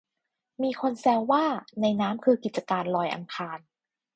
[0.63, 1.45] มีคนแซวว่า
[1.81, 3.59] ในน้ำคือกิจการลอยอังคาร